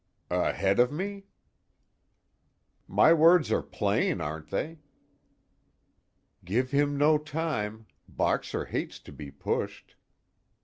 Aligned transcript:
"Ahead 0.31 0.79
of 0.79 0.91
me?" 0.91 1.25
"My 2.87 3.13
words 3.13 3.51
are 3.51 3.61
plain, 3.61 4.19
aren't 4.19 4.49
they?" 4.49 4.79
_Give 6.43 6.69
him 6.71 6.97
no 6.97 7.19
time 7.19 7.85
Boxer 8.07 8.65
hates 8.65 8.97
to 8.97 9.11
be 9.11 9.29
pushed. 9.29 9.93